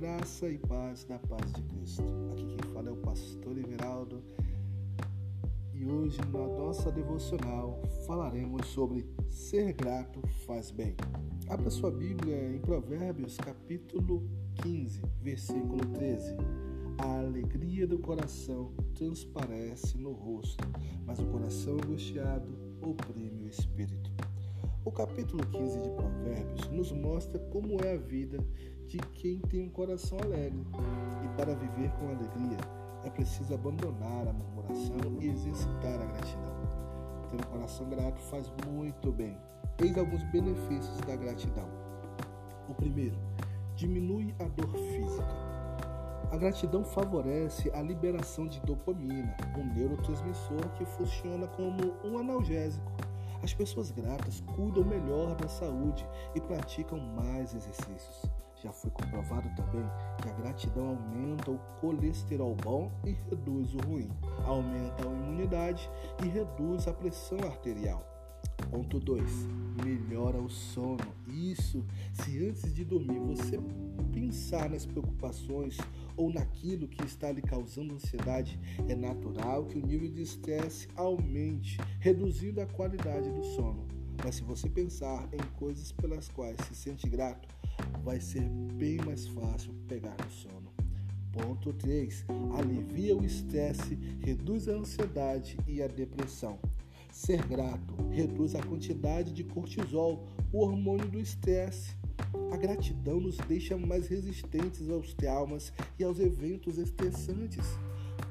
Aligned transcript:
Graça 0.00 0.48
e 0.48 0.56
paz 0.56 1.04
da 1.04 1.18
paz 1.18 1.52
de 1.52 1.62
Cristo. 1.64 2.02
Aqui 2.32 2.46
quem 2.46 2.72
fala 2.72 2.88
é 2.88 2.90
o 2.90 2.96
pastor 2.96 3.58
Everaldo 3.58 4.24
e 5.74 5.84
hoje 5.84 6.18
na 6.32 6.38
nossa 6.38 6.90
devocional 6.90 7.82
falaremos 8.06 8.66
sobre 8.68 9.06
ser 9.28 9.74
grato 9.74 10.22
faz 10.46 10.70
bem. 10.70 10.96
Abra 11.50 11.68
sua 11.68 11.90
Bíblia 11.90 12.50
em 12.50 12.58
Provérbios 12.60 13.36
capítulo 13.36 14.26
15, 14.62 15.02
versículo 15.20 15.84
13. 15.92 16.34
A 16.96 17.18
alegria 17.18 17.86
do 17.86 17.98
coração 17.98 18.72
transparece 18.94 19.98
no 19.98 20.12
rosto, 20.12 20.64
mas 21.04 21.18
o 21.18 21.26
coração 21.26 21.74
angustiado 21.74 22.56
oprime 22.80 23.42
o 23.42 23.48
espírito. 23.48 24.10
O 24.90 24.92
capítulo 24.92 25.46
15 25.46 25.82
de 25.82 25.90
Provérbios 25.90 26.68
nos 26.68 26.90
mostra 26.90 27.38
como 27.52 27.80
é 27.84 27.94
a 27.94 27.96
vida 27.96 28.44
de 28.88 28.98
quem 29.14 29.38
tem 29.38 29.62
um 29.62 29.68
coração 29.68 30.18
alegre. 30.18 30.66
E 31.24 31.28
para 31.36 31.54
viver 31.54 31.92
com 31.92 32.08
alegria, 32.08 32.58
é 33.04 33.10
preciso 33.10 33.54
abandonar 33.54 34.26
a 34.26 34.32
murmuração 34.32 35.16
e 35.20 35.28
exercitar 35.28 35.94
a 35.94 36.06
gratidão. 36.06 36.56
Ter 37.30 37.36
um 37.36 37.50
coração 37.52 37.88
grato 37.88 38.20
faz 38.22 38.52
muito 38.66 39.12
bem. 39.12 39.38
Eis 39.78 39.96
alguns 39.96 40.24
benefícios 40.24 40.98
da 41.06 41.14
gratidão. 41.14 41.68
O 42.68 42.74
primeiro, 42.74 43.16
diminui 43.76 44.34
a 44.40 44.44
dor 44.48 44.72
física. 44.72 45.28
A 46.32 46.36
gratidão 46.36 46.82
favorece 46.82 47.70
a 47.74 47.80
liberação 47.80 48.48
de 48.48 48.60
dopamina, 48.62 49.36
um 49.56 49.72
neurotransmissor 49.72 50.68
que 50.76 50.84
funciona 50.84 51.46
como 51.46 51.94
um 52.04 52.18
analgésico 52.18 52.90
as 53.42 53.54
pessoas 53.54 53.90
gratas 53.90 54.40
cuidam 54.54 54.84
melhor 54.84 55.34
da 55.34 55.48
saúde 55.48 56.06
e 56.34 56.40
praticam 56.40 56.98
mais 56.98 57.54
exercícios. 57.54 58.30
Já 58.62 58.72
foi 58.72 58.90
comprovado 58.90 59.48
também 59.56 59.88
que 60.20 60.28
a 60.28 60.32
gratidão 60.34 60.88
aumenta 60.88 61.50
o 61.50 61.58
colesterol 61.80 62.54
bom 62.54 62.92
e 63.06 63.12
reduz 63.30 63.74
o 63.74 63.78
ruim, 63.88 64.10
aumenta 64.44 65.02
a 65.02 65.10
imunidade 65.10 65.90
e 66.22 66.28
reduz 66.28 66.86
a 66.86 66.92
pressão 66.92 67.38
arterial. 67.38 68.04
Ponto 68.70 69.00
2. 69.00 69.48
Melhora 69.82 70.19
o 70.40 70.48
sono. 70.48 70.98
Isso 71.28 71.84
se 72.12 72.46
antes 72.46 72.74
de 72.74 72.84
dormir 72.84 73.18
você 73.18 73.58
pensar 74.12 74.68
nas 74.68 74.84
preocupações 74.84 75.76
ou 76.16 76.32
naquilo 76.32 76.88
que 76.88 77.04
está 77.04 77.30
lhe 77.30 77.42
causando 77.42 77.94
ansiedade, 77.94 78.58
é 78.88 78.94
natural 78.94 79.64
que 79.64 79.78
o 79.78 79.86
nível 79.86 80.10
de 80.10 80.22
estresse 80.22 80.88
aumente, 80.96 81.78
reduzindo 81.98 82.60
a 82.60 82.66
qualidade 82.66 83.30
do 83.30 83.42
sono. 83.42 83.86
Mas 84.22 84.36
se 84.36 84.42
você 84.42 84.68
pensar 84.68 85.28
em 85.32 85.58
coisas 85.58 85.92
pelas 85.92 86.28
quais 86.28 86.56
se 86.66 86.74
sente 86.74 87.08
grato, 87.08 87.48
vai 88.02 88.20
ser 88.20 88.48
bem 88.74 88.98
mais 88.98 89.26
fácil 89.28 89.72
pegar 89.88 90.14
no 90.22 90.30
sono. 90.30 90.70
Ponto 91.32 91.72
3. 91.72 92.26
Alivia 92.58 93.16
o 93.16 93.24
estresse, 93.24 93.94
reduz 94.20 94.68
a 94.68 94.72
ansiedade 94.72 95.56
e 95.66 95.82
a 95.82 95.86
depressão. 95.86 96.58
Ser 97.12 97.44
grato 97.46 97.94
reduz 98.10 98.54
a 98.54 98.62
quantidade 98.62 99.32
de 99.32 99.44
cortisol, 99.44 100.28
o 100.52 100.62
hormônio 100.62 101.08
do 101.08 101.18
estresse. 101.18 101.96
A 102.52 102.56
gratidão 102.56 103.20
nos 103.20 103.36
deixa 103.36 103.76
mais 103.76 104.06
resistentes 104.06 104.88
aos 104.88 105.12
traumas 105.14 105.72
e 105.98 106.04
aos 106.04 106.20
eventos 106.20 106.78
estressantes, 106.78 107.66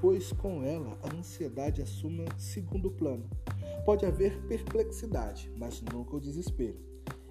pois 0.00 0.32
com 0.32 0.62
ela 0.62 0.98
a 1.02 1.16
ansiedade 1.16 1.82
assume 1.82 2.24
segundo 2.36 2.90
plano. 2.90 3.28
Pode 3.84 4.06
haver 4.06 4.40
perplexidade, 4.46 5.50
mas 5.56 5.80
nunca 5.80 6.16
o 6.16 6.20
desespero. 6.20 6.78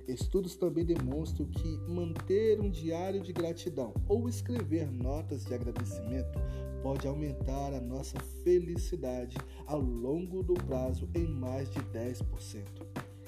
Estudos 0.07 0.55
também 0.55 0.85
demonstram 0.85 1.45
que 1.47 1.77
manter 1.87 2.61
um 2.61 2.69
diário 2.69 3.21
de 3.21 3.33
gratidão 3.33 3.93
ou 4.07 4.29
escrever 4.29 4.89
notas 4.89 5.43
de 5.43 5.53
agradecimento 5.53 6.39
pode 6.81 7.05
aumentar 7.05 7.73
a 7.73 7.81
nossa 7.81 8.17
felicidade 8.43 9.35
ao 9.65 9.81
longo 9.81 10.41
do 10.41 10.53
prazo 10.53 11.09
em 11.13 11.27
mais 11.27 11.69
de 11.69 11.79
10%. 11.79 12.63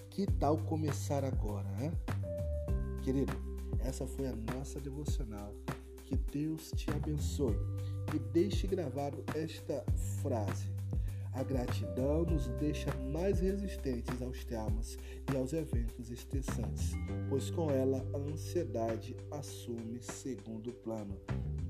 Que 0.10 0.26
tal 0.26 0.58
começar 0.58 1.26
agora, 1.26 1.68
né? 1.72 1.92
Querido, 3.04 3.34
essa 3.80 4.08
foi 4.08 4.28
a 4.28 4.36
nossa 4.54 4.80
devocional. 4.80 5.54
Que 6.06 6.16
Deus 6.16 6.72
te 6.76 6.90
abençoe 6.90 7.58
e 8.16 8.20
deixe 8.32 8.66
gravado 8.68 9.24
esta 9.36 9.84
frase. 10.22 10.79
A 11.34 11.44
gratidão 11.44 12.24
nos 12.24 12.48
deixa 12.60 12.94
mais 13.12 13.40
resistentes 13.40 14.22
aos 14.22 14.44
traumas 14.46 14.98
e 15.32 15.38
aos 15.38 15.54
eventos 15.54 16.10
estressantes, 16.10 16.92
pois 17.30 17.50
com 17.52 17.70
ela 17.72 18.06
a 18.14 18.18
ansiedade 18.18 19.16
assume 19.32 20.02
segundo 20.02 20.74
plano. 20.74 21.16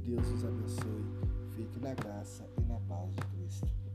Deus 0.03 0.27
os 0.29 0.45
abençoe. 0.45 1.05
Fique 1.51 1.79
na 1.79 1.93
graça 1.93 2.49
e 2.57 2.63
na 2.63 2.79
paz 2.81 3.13
de 3.15 3.21
Cristo. 3.27 3.88